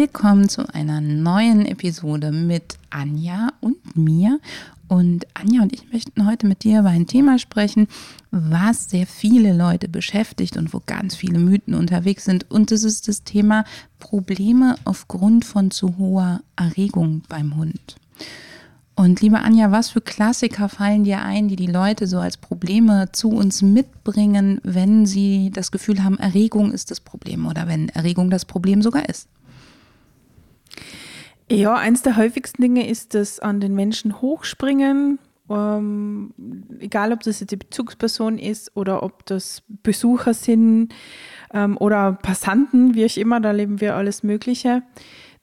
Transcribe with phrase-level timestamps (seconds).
[0.00, 4.38] Willkommen zu einer neuen Episode mit Anja und mir.
[4.86, 7.88] Und Anja und ich möchten heute mit dir über ein Thema sprechen,
[8.30, 12.48] was sehr viele Leute beschäftigt und wo ganz viele Mythen unterwegs sind.
[12.48, 13.64] Und das ist das Thema
[13.98, 17.96] Probleme aufgrund von zu hoher Erregung beim Hund.
[18.94, 23.08] Und liebe Anja, was für Klassiker fallen dir ein, die die Leute so als Probleme
[23.10, 28.30] zu uns mitbringen, wenn sie das Gefühl haben, Erregung ist das Problem oder wenn Erregung
[28.30, 29.26] das Problem sogar ist?
[31.50, 35.18] Ja, eins der häufigsten Dinge ist das an den Menschen hochspringen.
[35.50, 36.34] Ähm,
[36.78, 40.94] egal, ob das jetzt die Bezugsperson ist oder ob das Besucher sind
[41.54, 44.82] ähm, oder Passanten, wie auch immer, da leben wir alles Mögliche.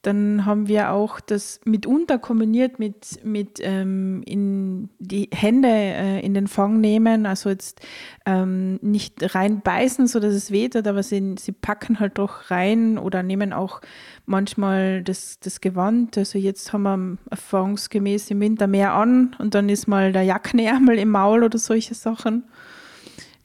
[0.05, 6.35] Dann haben wir auch das mitunter kombiniert mit, mit ähm, in die Hände äh, in
[6.35, 7.81] den Fang nehmen, also jetzt
[8.27, 13.23] ähm, nicht rein beißen, sodass es wehtut, aber sie, sie packen halt doch rein oder
[13.23, 13.81] nehmen auch
[14.27, 16.19] manchmal das, das Gewand.
[16.19, 20.99] Also jetzt haben wir erfahrungsgemäß im Winter mehr an und dann ist mal der Jackenärmel
[20.99, 22.43] im Maul oder solche Sachen.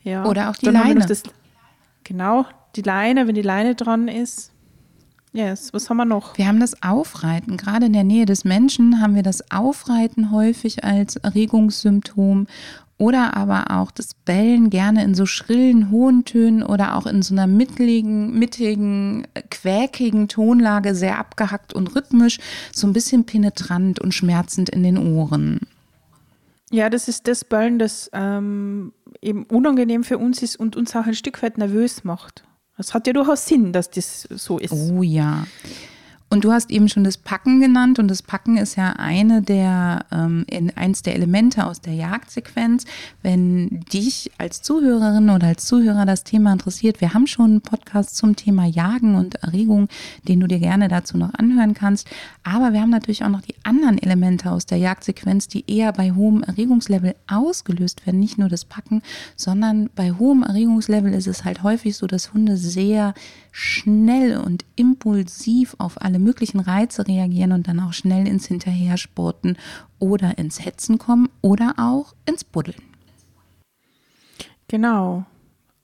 [0.03, 0.27] Ja.
[0.27, 1.07] Oder auch die dann Leine.
[1.07, 1.23] Das,
[2.05, 2.45] genau,
[2.77, 4.53] die Leine, wenn die Leine dran ist.
[5.33, 6.37] Yes, was haben wir noch?
[6.39, 7.57] Wir haben das Aufreiten.
[7.57, 12.49] Gerade in der Nähe des Menschen haben wir das Aufreiten häufig als Erregungssymptom
[12.99, 17.33] oder aber auch das Bellen gerne in so schrillen, hohen Tönen oder auch in so
[17.33, 22.39] einer mittigen, mittigen, quäkigen Tonlage, sehr abgehackt und rhythmisch,
[22.75, 25.61] so ein bisschen penetrant und schmerzend in den Ohren.
[26.73, 31.07] Ja, das ist das Bellen, das ähm, eben unangenehm für uns ist und uns auch
[31.07, 32.45] ein Stück weit nervös macht.
[32.81, 34.73] Das hat ja durchaus Sinn, dass das so ist.
[34.73, 35.47] Oh ja.
[36.33, 40.07] Und du hast eben schon das Packen genannt und das Packen ist ja eine der,
[40.13, 40.47] ähm,
[40.77, 42.85] eins der Elemente aus der Jagdsequenz.
[43.21, 48.17] Wenn dich als Zuhörerin oder als Zuhörer das Thema interessiert, wir haben schon einen Podcast
[48.17, 49.89] zum Thema Jagen und Erregung,
[50.29, 52.09] den du dir gerne dazu noch anhören kannst.
[52.45, 56.13] Aber wir haben natürlich auch noch die anderen Elemente aus der Jagdsequenz, die eher bei
[56.13, 58.21] hohem Erregungslevel ausgelöst werden.
[58.21, 59.03] Nicht nur das Packen,
[59.35, 63.15] sondern bei hohem Erregungslevel ist es halt häufig so, dass Hunde sehr
[63.51, 69.59] schnell und impulsiv auf alle möglichen Reize reagieren und dann auch schnell ins Hinterhersporten
[69.99, 72.83] oder ins Hetzen kommen oder auch ins Buddeln.
[74.69, 75.25] Genau.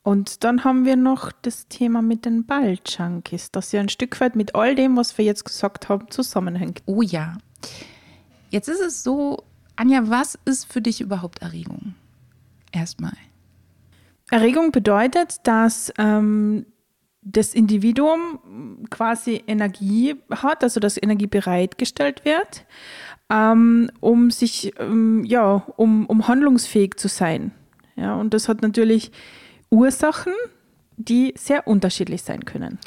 [0.02, 4.36] Und dann haben wir noch das Thema mit den Balljunkies, das ja ein Stück weit
[4.36, 6.82] mit all dem, was wir jetzt gesagt haben, zusammenhängt.
[6.86, 7.38] Oh ja.
[8.50, 9.42] Jetzt ist es so,
[9.74, 11.96] Anja, was ist für dich überhaupt Erregung?
[12.70, 13.16] Erstmal.
[14.30, 16.66] Erregung bedeutet, dass ähm,
[17.28, 22.64] das Individuum quasi Energie hat, also dass Energie bereitgestellt wird,
[23.30, 27.50] ähm, um sich, ähm, ja, um, um handlungsfähig zu sein.
[27.96, 29.10] Ja, und das hat natürlich
[29.70, 30.34] Ursachen,
[30.96, 32.78] die sehr unterschiedlich sein können.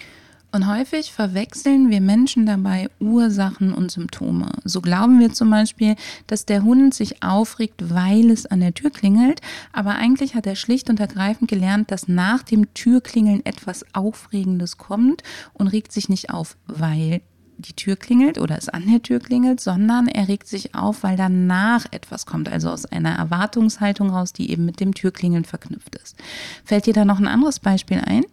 [0.52, 4.52] Und häufig verwechseln wir Menschen dabei Ursachen und Symptome.
[4.64, 5.96] So glauben wir zum Beispiel,
[6.26, 9.42] dass der Hund sich aufregt, weil es an der Tür klingelt,
[9.74, 15.22] aber eigentlich hat er schlicht und ergreifend gelernt, dass nach dem Türklingeln etwas Aufregendes kommt
[15.54, 17.22] und regt sich nicht auf, weil
[17.60, 21.18] die Tür klingelt oder es an der Tür klingelt, sondern er regt sich auf, weil
[21.18, 26.16] danach etwas kommt, also aus einer Erwartungshaltung raus, die eben mit dem Türklingeln verknüpft ist.
[26.64, 28.24] Fällt dir da noch ein anderes Beispiel ein?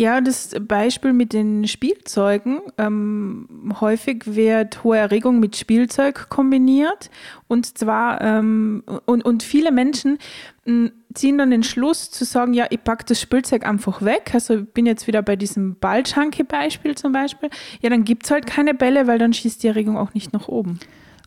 [0.00, 2.60] Ja, das Beispiel mit den Spielzeugen.
[2.78, 7.10] Ähm, häufig wird hohe Erregung mit Spielzeug kombiniert.
[7.48, 10.18] Und zwar, ähm, und, und viele Menschen
[10.66, 14.30] mh, ziehen dann den Schluss zu sagen, ja, ich packe das Spielzeug einfach weg.
[14.34, 17.50] Also ich bin jetzt wieder bei diesem Ballschanke-Beispiel zum Beispiel.
[17.80, 20.46] Ja, dann gibt es halt keine Bälle, weil dann schießt die Erregung auch nicht nach
[20.46, 20.78] oben.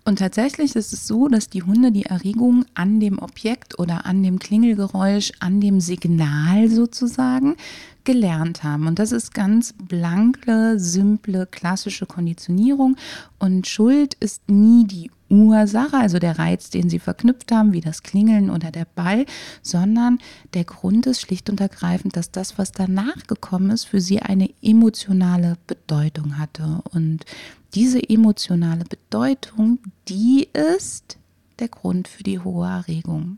[0.04, 4.24] Und tatsächlich ist es so, dass die Hunde die Erregung an dem Objekt oder an
[4.24, 7.56] dem Klingelgeräusch, an dem Signal sozusagen
[8.04, 8.88] gelernt haben.
[8.88, 12.98] Und das ist ganz blanke, simple, klassische Konditionierung.
[13.40, 18.04] Und Schuld ist nie die Ursache, also der Reiz, den sie verknüpft haben, wie das
[18.04, 19.26] Klingeln oder der Ball,
[19.62, 20.20] sondern
[20.54, 24.50] der Grund ist schlicht und ergreifend, dass das, was danach gekommen ist, für sie eine
[24.62, 26.82] emotionale Bedeutung hatte.
[26.92, 27.26] Und
[27.74, 31.18] diese emotionale Bedeutung, die ist
[31.60, 33.38] der Grund für die hohe Erregung.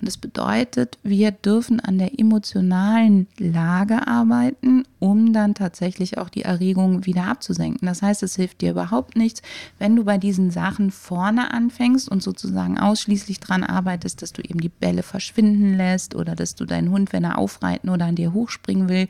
[0.00, 6.42] Und das bedeutet, wir dürfen an der emotionalen Lage arbeiten, um dann tatsächlich auch die
[6.42, 7.86] Erregung wieder abzusenken.
[7.86, 9.40] Das heißt, es hilft dir überhaupt nichts,
[9.78, 14.60] wenn du bei diesen Sachen vorne anfängst und sozusagen ausschließlich daran arbeitest, dass du eben
[14.60, 18.32] die Bälle verschwinden lässt oder dass du deinen Hund, wenn er aufreiten oder an dir
[18.32, 19.08] hochspringen will,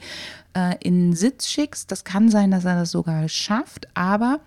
[0.54, 1.90] äh, in Sitz schickst.
[1.90, 4.40] Das kann sein, dass er das sogar schafft, aber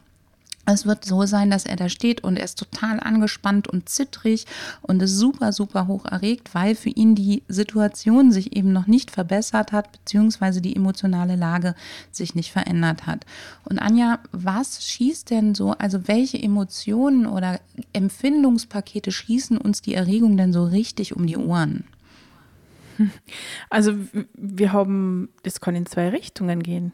[0.74, 4.46] es wird so sein, dass er da steht und er ist total angespannt und zittrig
[4.82, 9.10] und ist super, super hoch erregt, weil für ihn die Situation sich eben noch nicht
[9.12, 11.74] verbessert hat, beziehungsweise die emotionale Lage
[12.12, 13.26] sich nicht verändert hat.
[13.64, 17.60] Und Anja, was schießt denn so, also welche Emotionen oder
[17.94, 21.86] Empfindungspakete schießen uns die Erregung denn so richtig um die Ohren?
[23.70, 23.94] Also
[24.34, 26.94] wir haben, das kann in zwei Richtungen gehen.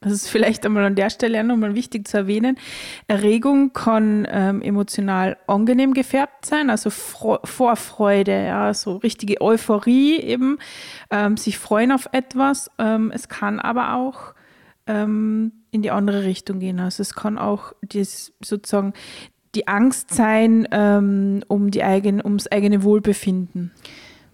[0.00, 2.56] Das ist vielleicht einmal an der Stelle auch nochmal wichtig zu erwähnen.
[3.08, 10.58] Erregung kann ähm, emotional angenehm gefärbt sein, also Vorfreude, ja, so richtige Euphorie eben,
[11.10, 12.70] ähm, sich freuen auf etwas.
[12.78, 14.34] Ähm, es kann aber auch
[14.86, 16.80] ähm, in die andere Richtung gehen.
[16.80, 18.92] Also es kann auch das sozusagen
[19.54, 23.72] die Angst sein ähm, um die eigen, ums eigene Wohlbefinden.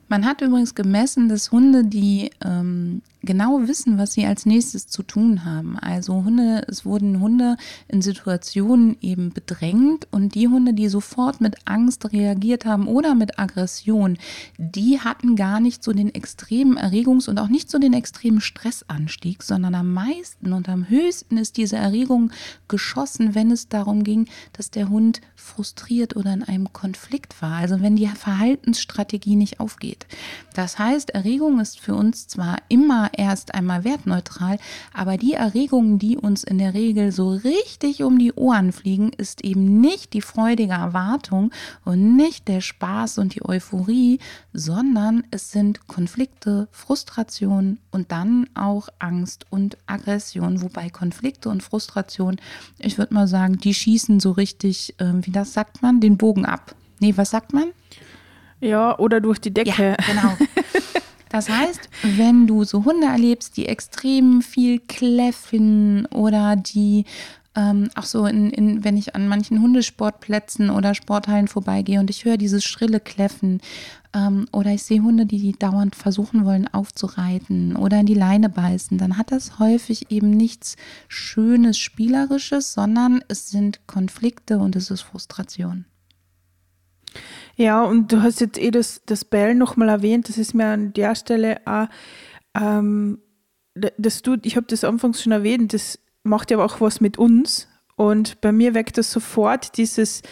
[0.08, 5.02] Man hat übrigens gemessen, dass Hunde, die ähm, genau wissen, was sie als nächstes zu
[5.02, 5.78] tun haben.
[5.78, 7.56] Also Hunde, es wurden Hunde
[7.88, 13.38] in Situationen eben bedrängt und die Hunde, die sofort mit Angst reagiert haben oder mit
[13.38, 14.18] Aggression,
[14.56, 19.42] die hatten gar nicht so den extremen Erregungs- und auch nicht so den extremen Stressanstieg,
[19.42, 22.30] sondern am meisten und am höchsten ist diese Erregung
[22.68, 27.56] geschossen, wenn es darum ging, dass der Hund frustriert oder in einem Konflikt war.
[27.56, 30.06] Also wenn die Verhaltensstrategie nicht aufgeht.
[30.54, 34.58] Das heißt, Erregung ist für uns zwar immer erst einmal wertneutral,
[34.92, 39.44] aber die Erregungen, die uns in der Regel so richtig um die Ohren fliegen, ist
[39.44, 41.50] eben nicht die freudige Erwartung
[41.84, 44.18] und nicht der Spaß und die Euphorie,
[44.52, 52.36] sondern es sind Konflikte, Frustration und dann auch Angst und Aggression, wobei Konflikte und Frustration,
[52.78, 56.44] ich würde mal sagen, die schießen so richtig, äh, wie das sagt man, den Bogen
[56.44, 56.74] ab.
[57.00, 57.70] Nee, was sagt man?
[58.60, 59.70] Ja, oder durch die Decke.
[59.70, 60.36] Ja, genau.
[61.30, 67.04] Das heißt, wenn du so Hunde erlebst, die extrem viel kläffen oder die
[67.58, 72.24] ähm, auch so, in, in, wenn ich an manchen Hundesportplätzen oder Sporthallen vorbeigehe und ich
[72.24, 73.60] höre dieses schrille Kläffen
[74.14, 78.48] ähm, oder ich sehe Hunde, die, die dauernd versuchen wollen aufzureiten oder in die Leine
[78.48, 80.76] beißen, dann hat das häufig eben nichts
[81.08, 85.84] Schönes, Spielerisches, sondern es sind Konflikte und es ist Frustration.
[87.56, 90.92] Ja, und du hast jetzt eh das, das Bellen nochmal erwähnt, das ist mir an
[90.92, 91.88] der Stelle auch,
[92.54, 93.20] ähm,
[93.74, 97.68] das tut, ich habe das anfangs schon erwähnt, das macht ja auch was mit uns.
[97.96, 100.22] Und bei mir weckt das sofort dieses,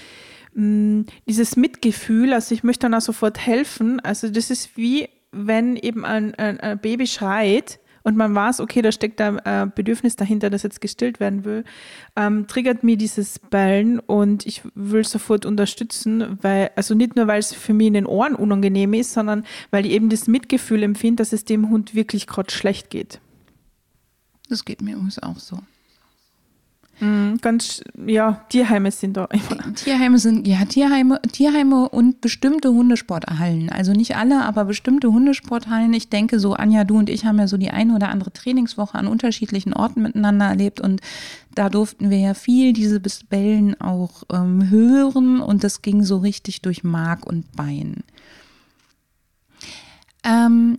[0.55, 4.01] mh, mm, dieses Mitgefühl, also ich möchte dann auch sofort helfen.
[4.01, 8.83] Also das ist wie wenn eben ein, ein, ein Baby schreit und man weiß, okay,
[8.83, 11.65] da steckt ein äh, Bedürfnis dahinter, das jetzt gestillt werden will,
[12.15, 17.41] ähm, triggert mir dieses Bellen und ich will sofort unterstützen, weil, also nicht nur, weil
[17.41, 21.21] es für mich in den Ohren unangenehm ist, sondern weil ich eben das Mitgefühl empfinde,
[21.21, 23.21] dass es dem Hund wirklich gerade schlecht geht.
[24.49, 25.59] Das geht mir übrigens auch so.
[26.99, 29.75] Mhm, ganz, ja, Tierheime sind da immer.
[29.75, 33.69] Tierheime sind, ja, Tierheime, Tierheime und bestimmte Hundesporthallen.
[33.71, 35.93] Also nicht alle, aber bestimmte Hundesporthallen.
[35.93, 38.97] Ich denke so, Anja, du und ich haben ja so die eine oder andere Trainingswoche
[38.97, 41.03] an unterschiedlichen Orten miteinander erlebt und
[41.55, 46.63] da durften wir ja viel diese Bellen auch ähm, hören und das ging so richtig
[46.63, 48.05] durch Mark und Bein.
[50.25, 50.79] Ähm,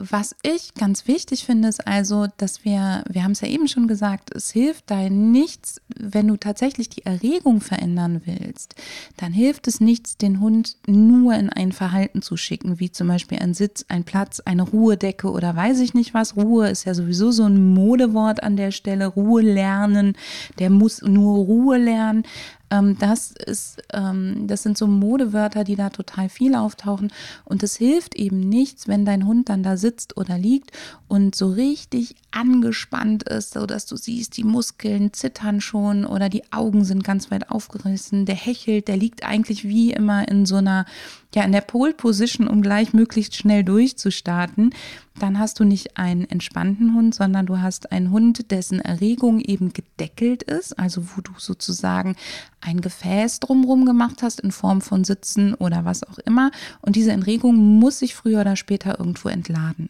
[0.00, 3.86] was ich ganz wichtig finde, ist also, dass wir, wir haben es ja eben schon
[3.86, 8.74] gesagt, es hilft da nichts, wenn du tatsächlich die Erregung verändern willst,
[9.18, 13.38] dann hilft es nichts, den Hund nur in ein Verhalten zu schicken, wie zum Beispiel
[13.40, 16.34] ein Sitz, ein Platz, eine Ruhedecke oder weiß ich nicht was.
[16.34, 19.06] Ruhe ist ja sowieso so ein Modewort an der Stelle.
[19.06, 20.16] Ruhe lernen,
[20.58, 22.24] der muss nur Ruhe lernen.
[22.70, 27.12] Ähm, das ist, ähm, das sind so Modewörter, die da total viel auftauchen.
[27.44, 30.72] Und es hilft eben nichts, wenn dein Hund dann da sitzt oder liegt
[31.08, 36.52] und so richtig angespannt ist, so dass du siehst, die Muskeln zittern schon oder die
[36.52, 40.86] Augen sind ganz weit aufgerissen, der hechelt, der liegt eigentlich wie immer in so einer
[41.34, 44.74] ja in der Pole Position, um gleich möglichst schnell durchzustarten,
[45.18, 49.72] dann hast du nicht einen entspannten Hund, sondern du hast einen Hund, dessen Erregung eben
[49.72, 52.16] gedeckelt ist, also wo du sozusagen
[52.60, 56.50] ein Gefäß drumherum gemacht hast in Form von Sitzen oder was auch immer.
[56.82, 59.88] Und diese Erregung muss sich früher oder später irgendwo entladen.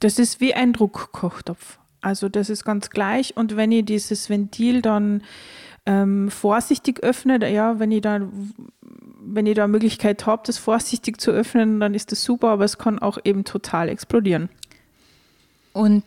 [0.00, 1.78] Das ist wie ein Druckkochtopf.
[2.00, 3.36] Also das ist ganz gleich.
[3.36, 5.22] Und wenn ihr dieses Ventil dann
[5.86, 8.20] ähm, vorsichtig öffnet, ja, wenn ich da
[9.30, 12.64] wenn ich da eine Möglichkeit habe, das vorsichtig zu öffnen, dann ist das super, aber
[12.64, 14.48] es kann auch eben total explodieren.
[15.72, 16.04] Und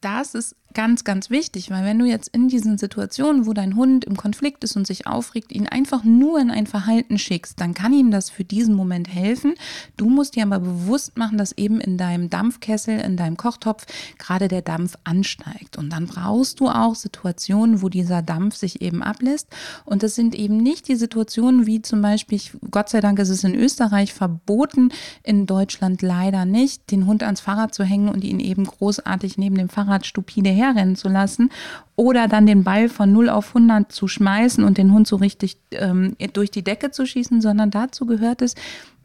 [0.00, 4.04] das ist ganz, ganz wichtig, weil wenn du jetzt in diesen Situationen, wo dein Hund
[4.04, 7.92] im Konflikt ist und sich aufregt, ihn einfach nur in ein Verhalten schickst, dann kann
[7.92, 9.54] ihm das für diesen Moment helfen.
[9.96, 13.86] Du musst dir aber bewusst machen, dass eben in deinem Dampfkessel, in deinem Kochtopf
[14.18, 15.76] gerade der Dampf ansteigt.
[15.76, 19.48] Und dann brauchst du auch Situationen, wo dieser Dampf sich eben ablässt.
[19.84, 23.44] Und das sind eben nicht die Situationen wie zum Beispiel, Gott sei Dank ist es
[23.44, 24.90] in Österreich verboten,
[25.22, 29.56] in Deutschland leider nicht, den Hund ans Fahrrad zu hängen und ihn eben großartig neben
[29.56, 31.50] dem Fahrrad stupide her herrennen zu lassen
[31.96, 35.58] oder dann den Ball von 0 auf 100 zu schmeißen und den Hund so richtig
[35.72, 38.54] ähm, durch die Decke zu schießen, sondern dazu gehört es,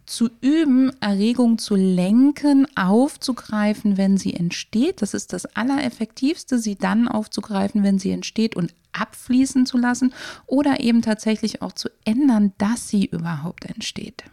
[0.07, 5.01] zu üben, Erregung zu lenken, aufzugreifen, wenn sie entsteht.
[5.01, 10.13] Das ist das Allereffektivste, sie dann aufzugreifen, wenn sie entsteht und abfließen zu lassen
[10.47, 14.23] oder eben tatsächlich auch zu ändern, dass sie überhaupt entsteht.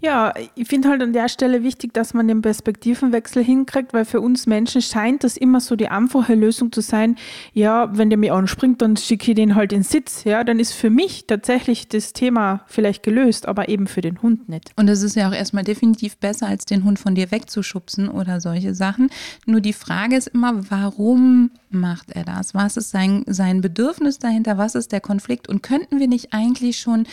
[0.00, 4.20] Ja, ich finde halt an der Stelle wichtig, dass man den Perspektivenwechsel hinkriegt, weil für
[4.20, 7.16] uns Menschen scheint das immer so die einfache Lösung zu sein.
[7.52, 10.22] Ja, wenn der mir anspringt, dann schicke ich den halt in Sitz.
[10.22, 14.48] Ja, dann ist für mich tatsächlich das Thema vielleicht gelöst, aber eben für den Hund
[14.48, 14.70] nicht.
[14.76, 18.40] Und es ist ja auch erstmal definitiv besser, als den Hund von dir wegzuschubsen oder
[18.40, 19.10] solche Sachen.
[19.46, 22.54] Nur die Frage ist immer, warum macht er das?
[22.54, 24.58] Was ist sein, sein Bedürfnis dahinter?
[24.58, 25.48] Was ist der Konflikt?
[25.48, 27.04] Und könnten wir nicht eigentlich schon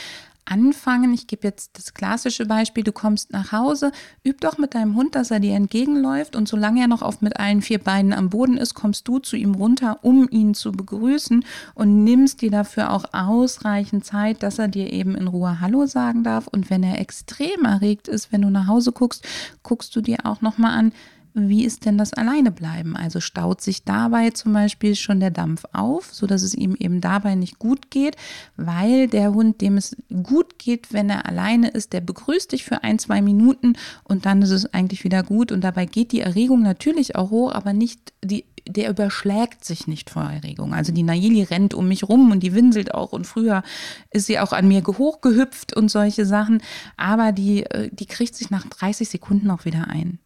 [0.45, 1.13] anfangen.
[1.13, 3.91] Ich gebe jetzt das klassische Beispiel, du kommst nach Hause,
[4.25, 6.35] üb doch mit deinem Hund, dass er dir entgegenläuft.
[6.35, 9.35] Und solange er noch auf mit allen vier Beinen am Boden ist, kommst du zu
[9.35, 14.67] ihm runter, um ihn zu begrüßen und nimmst dir dafür auch ausreichend Zeit, dass er
[14.67, 16.47] dir eben in Ruhe Hallo sagen darf.
[16.47, 19.25] Und wenn er extrem erregt ist, wenn du nach Hause guckst,
[19.63, 20.91] guckst du dir auch nochmal an,
[21.35, 22.95] wie ist denn das Alleinebleiben?
[22.95, 27.35] Also staut sich dabei zum Beispiel schon der Dampf auf, sodass es ihm eben dabei
[27.35, 28.15] nicht gut geht,
[28.55, 32.83] weil der Hund, dem es gut geht, wenn er alleine ist, der begrüßt dich für
[32.83, 33.73] ein, zwei Minuten
[34.05, 37.51] und dann ist es eigentlich wieder gut und dabei geht die Erregung natürlich auch hoch,
[37.53, 40.73] aber nicht die der überschlägt sich nicht vor Erregung.
[40.73, 43.61] Also die Naili rennt um mich rum und die winselt auch und früher
[44.09, 46.63] ist sie auch an mir hochgehüpft und solche Sachen,
[46.97, 50.17] aber die, äh, die kriegt sich nach 30 Sekunden auch wieder ein.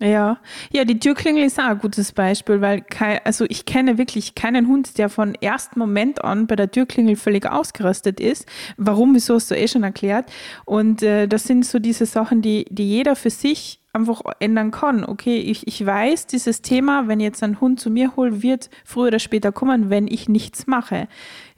[0.00, 0.38] Ja,
[0.70, 4.68] ja, die Türklingel ist auch ein gutes Beispiel, weil kein, also ich kenne wirklich keinen
[4.68, 8.46] Hund, der von ersten Moment an bei der Türklingel völlig ausgerastet ist.
[8.76, 10.30] Warum, wieso hast du eh schon erklärt.
[10.64, 15.04] Und äh, das sind so diese Sachen, die, die jeder für sich einfach ändern kann.
[15.04, 19.08] Okay, ich, ich weiß, dieses Thema, wenn jetzt ein Hund zu mir holt, wird früher
[19.08, 21.08] oder später kommen, wenn ich nichts mache.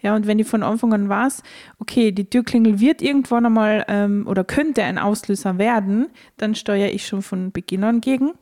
[0.00, 1.42] Ja, und wenn ich von Anfang an weiß,
[1.78, 6.06] okay, die Türklingel wird irgendwann einmal ähm, oder könnte ein Auslöser werden,
[6.37, 8.32] dann steuere ich schon von Beginn an gegen.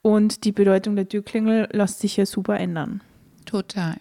[0.00, 3.02] Und die Bedeutung der Türklingel lässt sich ja super ändern.
[3.44, 3.96] Total.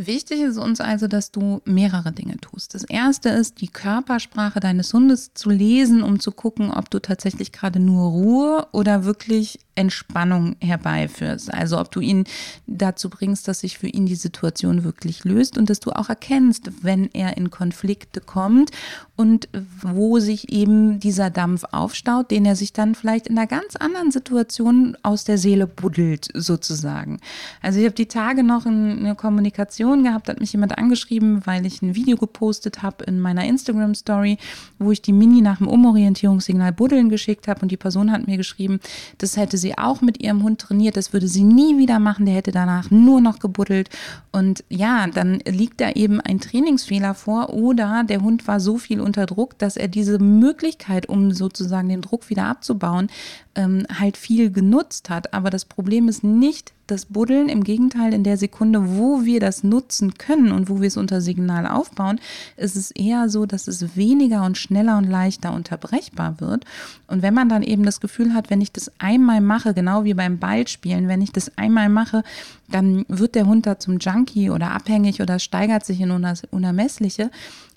[0.00, 2.72] Wichtig ist uns also, dass du mehrere Dinge tust.
[2.72, 7.50] Das erste ist, die Körpersprache deines Hundes zu lesen, um zu gucken, ob du tatsächlich
[7.50, 11.54] gerade nur Ruhe oder wirklich Entspannung herbeiführst.
[11.54, 12.24] Also ob du ihn
[12.66, 16.70] dazu bringst, dass sich für ihn die Situation wirklich löst und dass du auch erkennst,
[16.82, 18.72] wenn er in Konflikte kommt
[19.14, 19.48] und
[19.82, 24.10] wo sich eben dieser Dampf aufstaut, den er sich dann vielleicht in einer ganz anderen
[24.10, 27.20] Situation aus der Seele buddelt, sozusagen.
[27.62, 31.82] Also ich habe die Tage noch eine Kommunikation gehabt, hat mich jemand angeschrieben, weil ich
[31.82, 34.38] ein Video gepostet habe in meiner Instagram Story,
[34.78, 38.36] wo ich die Mini nach dem Umorientierungssignal buddeln geschickt habe und die Person hat mir
[38.36, 38.80] geschrieben,
[39.18, 40.96] das hätte sie sie auch mit ihrem Hund trainiert.
[40.96, 42.26] Das würde sie nie wieder machen.
[42.26, 43.90] Der hätte danach nur noch gebuddelt.
[44.32, 49.00] Und ja, dann liegt da eben ein Trainingsfehler vor oder der Hund war so viel
[49.00, 53.08] unter Druck, dass er diese Möglichkeit, um sozusagen den Druck wieder abzubauen,
[53.54, 55.34] ähm, halt viel genutzt hat.
[55.34, 59.62] Aber das Problem ist nicht das Buddeln, im Gegenteil, in der Sekunde, wo wir das
[59.62, 62.18] nutzen können und wo wir es unter Signal aufbauen,
[62.56, 66.64] ist es eher so, dass es weniger und schneller und leichter unterbrechbar wird.
[67.06, 70.14] Und wenn man dann eben das Gefühl hat, wenn ich das einmal mache, genau wie
[70.14, 72.24] beim Ballspielen, wenn ich das einmal mache,
[72.70, 77.30] dann wird der Hund da zum Junkie oder abhängig oder steigert sich in Unermessliche,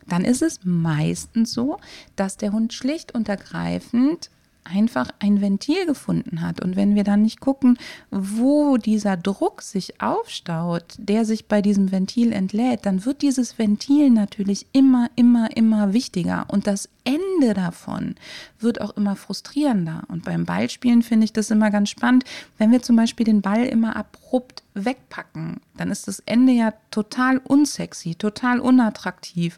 [0.07, 1.77] dann ist es meistens so,
[2.15, 4.29] dass der Hund schlicht und ergreifend
[4.63, 6.61] einfach ein Ventil gefunden hat.
[6.61, 7.77] Und wenn wir dann nicht gucken,
[8.09, 14.09] wo dieser Druck sich aufstaut, der sich bei diesem Ventil entlädt, dann wird dieses Ventil
[14.09, 16.45] natürlich immer, immer, immer wichtiger.
[16.49, 18.15] Und das Ende davon
[18.59, 20.03] wird auch immer frustrierender.
[20.07, 22.23] Und beim Ballspielen finde ich das immer ganz spannend.
[22.57, 27.39] Wenn wir zum Beispiel den Ball immer abrupt wegpacken, dann ist das Ende ja total
[27.39, 29.57] unsexy, total unattraktiv.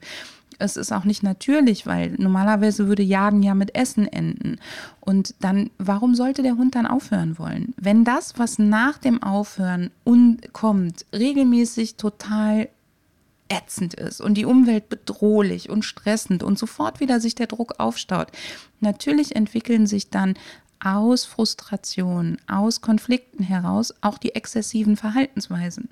[0.59, 4.59] Es ist auch nicht natürlich, weil normalerweise würde Jagen ja mit Essen enden.
[4.99, 7.73] Und dann, warum sollte der Hund dann aufhören wollen?
[7.77, 9.91] Wenn das, was nach dem Aufhören
[10.51, 12.69] kommt, regelmäßig total
[13.49, 18.27] ätzend ist und die Umwelt bedrohlich und stressend und sofort wieder sich der Druck aufstaut.
[18.79, 20.35] Natürlich entwickeln sich dann
[20.83, 25.89] aus Frustration, aus Konflikten heraus auch die exzessiven Verhaltensweisen.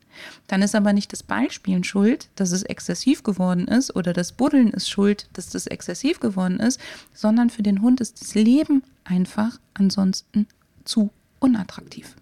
[0.47, 4.69] Dann ist aber nicht das Ballspielen schuld, dass es exzessiv geworden ist oder das Buddeln
[4.69, 6.79] ist schuld, dass das exzessiv geworden ist,
[7.13, 10.47] sondern für den Hund ist das Leben einfach ansonsten
[10.85, 12.15] zu unattraktiv.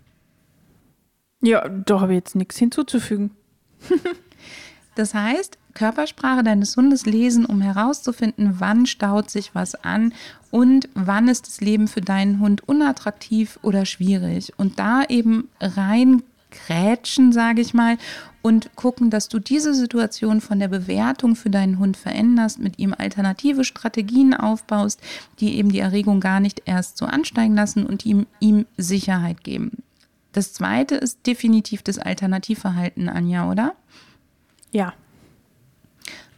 [1.41, 3.31] Ja, da habe ich jetzt nichts hinzuzufügen.
[4.95, 10.13] das heißt, Körpersprache deines Hundes lesen, um herauszufinden, wann staut sich was an
[10.51, 14.53] und wann ist das Leben für deinen Hund unattraktiv oder schwierig.
[14.57, 17.97] Und da eben rein grätschen, sage ich mal,
[18.41, 22.95] und gucken, dass du diese Situation von der Bewertung für deinen Hund veränderst, mit ihm
[22.97, 25.01] alternative Strategien aufbaust,
[25.39, 29.83] die eben die Erregung gar nicht erst so ansteigen lassen und ihm, ihm Sicherheit geben.
[30.31, 33.73] Das zweite ist definitiv das Alternativverhalten, Anja, oder?
[34.71, 34.93] Ja,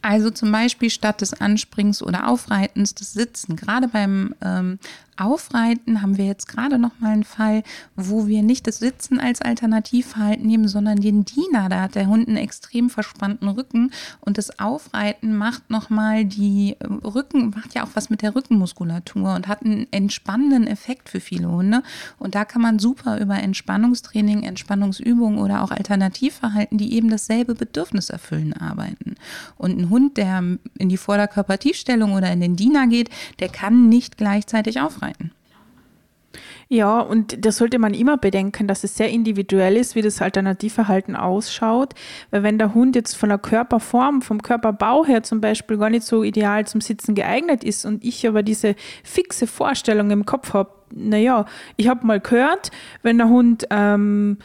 [0.02, 3.56] also zum Beispiel statt des Anspringens oder Aufreitens das Sitzen.
[3.56, 4.78] Gerade beim ähm,
[5.22, 7.62] Aufreiten haben wir jetzt gerade noch mal einen Fall,
[7.96, 11.68] wo wir nicht das Sitzen als Alternativverhalten nehmen, sondern den Diener.
[11.68, 16.76] Da hat der Hund einen extrem verspannten Rücken und das Aufreiten macht noch mal die
[16.80, 21.20] äh, Rücken macht ja auch was mit der Rückenmuskulatur und hat einen entspannenden Effekt für
[21.20, 21.82] viele Hunde.
[22.18, 28.10] Und da kann man super über Entspannungstraining, Entspannungsübungen oder auch Alternativverhalten, die eben dasselbe Bedürfnis
[28.10, 29.14] erfüllen, arbeiten.
[29.56, 30.42] Und ein Hund, der
[30.78, 33.10] in die Vorderkörpertiefstellung oder in den Diener geht,
[33.40, 35.11] der kann nicht gleichzeitig aufreiten.
[36.68, 41.16] Ja, und da sollte man immer bedenken, dass es sehr individuell ist, wie das Alternativverhalten
[41.16, 41.92] ausschaut.
[42.30, 46.04] Weil wenn der Hund jetzt von der Körperform, vom Körperbau her zum Beispiel gar nicht
[46.04, 50.70] so ideal zum Sitzen geeignet ist und ich aber diese fixe Vorstellung im Kopf habe,
[50.94, 51.44] naja,
[51.76, 52.70] ich habe mal gehört,
[53.02, 54.38] wenn der Hund ähm,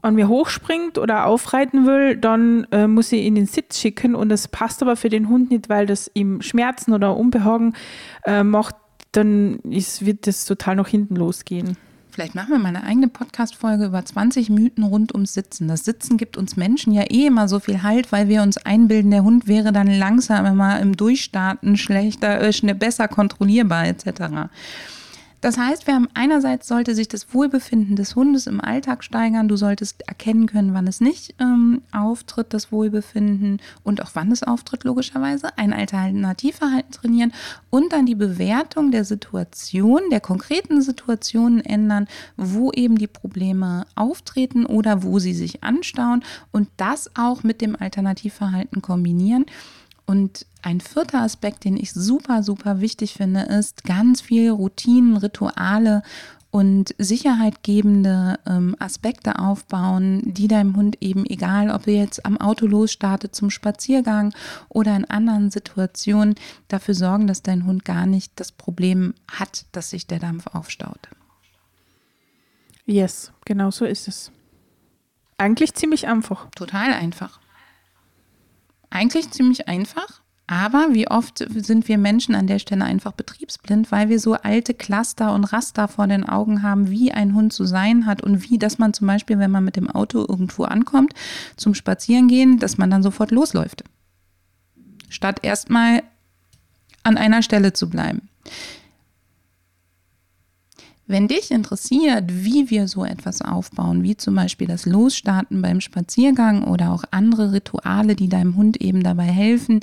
[0.00, 4.14] an mir hochspringt oder aufreiten will, dann äh, muss ich ihn in den Sitz schicken
[4.14, 7.74] und das passt aber für den Hund nicht, weil das ihm Schmerzen oder Unbehagen
[8.26, 8.76] äh, macht,
[9.16, 11.76] dann ist, wird das total nach hinten losgehen.
[12.14, 15.66] Vielleicht machen wir mal eine eigene Podcast-Folge über 20 Mythen rund ums Sitzen.
[15.66, 19.10] Das Sitzen gibt uns Menschen ja eh immer so viel Halt, weil wir uns einbilden,
[19.10, 24.48] der Hund wäre dann langsam immer im Durchstarten schlechter, äh, besser kontrollierbar etc.
[25.44, 29.46] Das heißt, wir haben einerseits sollte sich das Wohlbefinden des Hundes im Alltag steigern.
[29.46, 34.42] Du solltest erkennen können, wann es nicht ähm, auftritt, das Wohlbefinden und auch wann es
[34.42, 35.48] auftritt, logischerweise.
[35.58, 37.34] Ein Alternativverhalten trainieren
[37.68, 44.64] und dann die Bewertung der Situation, der konkreten Situationen ändern, wo eben die Probleme auftreten
[44.64, 49.44] oder wo sie sich anstauen und das auch mit dem Alternativverhalten kombinieren.
[50.06, 56.02] Und ein vierter Aspekt, den ich super, super wichtig finde, ist ganz viel Routinen, Rituale
[56.50, 62.66] und sicherheitgebende ähm, Aspekte aufbauen, die deinem Hund eben, egal ob ihr jetzt am Auto
[62.66, 64.32] losstartet zum Spaziergang
[64.68, 66.36] oder in anderen Situationen,
[66.68, 71.08] dafür sorgen, dass dein Hund gar nicht das Problem hat, dass sich der Dampf aufstaut.
[72.86, 74.30] Yes, genau so ist es.
[75.38, 76.48] Eigentlich ziemlich einfach.
[76.54, 77.40] Total einfach
[78.94, 80.22] eigentlich ziemlich einfach.
[80.46, 84.74] Aber wie oft sind wir Menschen an der Stelle einfach betriebsblind, weil wir so alte
[84.74, 88.58] Cluster und Raster vor den Augen haben, wie ein Hund zu sein hat und wie,
[88.58, 91.14] dass man zum Beispiel, wenn man mit dem Auto irgendwo ankommt,
[91.56, 93.84] zum Spazierengehen, dass man dann sofort losläuft.
[95.08, 96.02] Statt erstmal
[97.04, 98.28] an einer Stelle zu bleiben.
[101.06, 106.64] Wenn dich interessiert, wie wir so etwas aufbauen, wie zum Beispiel das Losstarten beim Spaziergang
[106.64, 109.80] oder auch andere Rituale, die deinem Hund eben dabei helfen,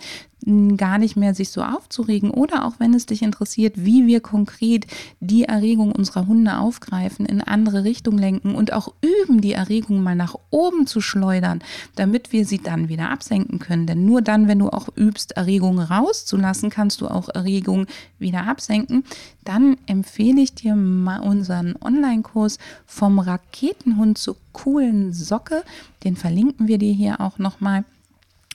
[0.78, 4.88] gar nicht mehr sich so aufzuregen oder auch wenn es dich interessiert, wie wir konkret
[5.20, 10.16] die Erregung unserer Hunde aufgreifen, in andere Richtung lenken und auch üben, die Erregung mal
[10.16, 11.62] nach oben zu schleudern,
[11.96, 13.86] damit wir sie dann wieder absenken können.
[13.86, 17.86] Denn nur dann, wenn du auch übst, Erregung rauszulassen, kannst du auch Erregung
[18.18, 19.04] wieder absenken.
[19.44, 25.64] Dann empfehle ich dir mal unseren Online-Kurs vom Raketenhund zur coolen Socke.
[26.04, 27.86] Den verlinken wir dir hier auch nochmal.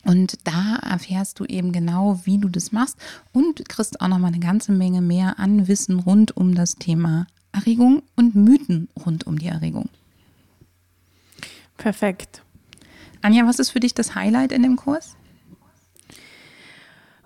[0.07, 2.97] Und da erfährst du eben genau, wie du das machst
[3.33, 7.27] und kriegst auch noch mal eine ganze Menge mehr an Wissen rund um das Thema
[7.51, 9.89] Erregung und Mythen rund um die Erregung.
[11.77, 12.43] Perfekt.
[13.21, 15.17] Anja, was ist für dich das Highlight in dem Kurs?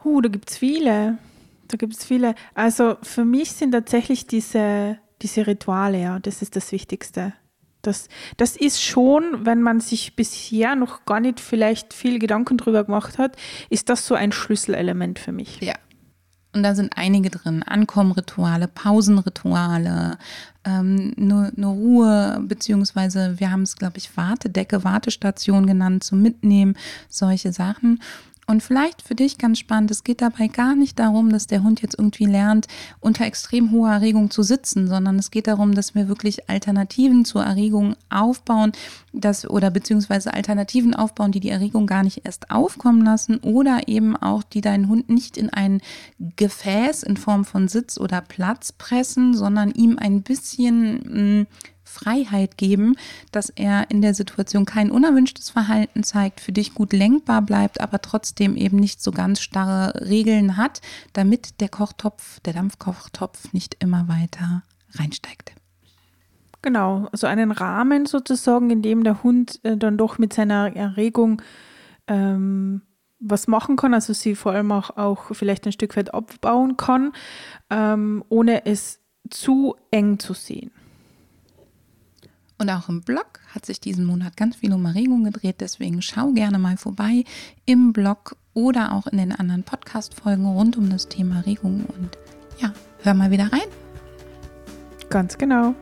[0.03, 1.19] Uh, da gibt es viele.
[1.69, 2.35] Da gibt es viele.
[2.55, 7.35] Also für mich sind tatsächlich diese, diese Rituale, ja, das ist das Wichtigste.
[7.83, 12.85] Das, das ist schon, wenn man sich bisher noch gar nicht vielleicht viel Gedanken drüber
[12.85, 13.37] gemacht hat,
[13.69, 15.61] ist das so ein Schlüsselelement für mich.
[15.61, 15.75] Ja,
[16.55, 17.63] Und da sind einige drin.
[17.63, 20.19] Ankommenrituale, Pausenrituale,
[20.65, 26.77] ähm, eine, eine Ruhe, beziehungsweise wir haben es, glaube ich, Wartedecke, Wartestation genannt, zum Mitnehmen,
[27.09, 28.01] solche Sachen.
[28.51, 31.83] Und vielleicht für dich ganz spannend, es geht dabei gar nicht darum, dass der Hund
[31.83, 32.67] jetzt irgendwie lernt,
[32.99, 37.45] unter extrem hoher Erregung zu sitzen, sondern es geht darum, dass wir wirklich Alternativen zur
[37.45, 38.73] Erregung aufbauen,
[39.13, 44.17] dass, oder beziehungsweise Alternativen aufbauen, die die Erregung gar nicht erst aufkommen lassen oder eben
[44.17, 45.81] auch, die deinen Hund nicht in ein
[46.19, 51.47] Gefäß in Form von Sitz oder Platz pressen, sondern ihm ein bisschen mh, hm,
[51.91, 52.97] Freiheit geben,
[53.33, 58.01] dass er in der Situation kein unerwünschtes Verhalten zeigt, für dich gut lenkbar bleibt, aber
[58.01, 60.81] trotzdem eben nicht so ganz starre Regeln hat,
[61.13, 64.63] damit der Kochtopf, der Dampfkochtopf nicht immer weiter
[64.95, 65.53] reinsteigt.
[66.63, 71.41] Genau, also einen Rahmen sozusagen, in dem der Hund äh, dann doch mit seiner Erregung
[72.07, 72.83] ähm,
[73.21, 77.13] was machen kann, also sie vor allem auch, auch vielleicht ein Stück weit abbauen kann,
[77.69, 80.73] ähm, ohne es zu eng zu sehen.
[82.61, 85.57] Und auch im Blog hat sich diesen Monat ganz viel um Erregung gedreht.
[85.61, 87.25] Deswegen schau gerne mal vorbei
[87.65, 91.87] im Blog oder auch in den anderen Podcast-Folgen rund um das Thema Erregung.
[91.87, 92.19] Und
[92.61, 93.67] ja, hör mal wieder rein.
[95.09, 95.75] Ganz genau.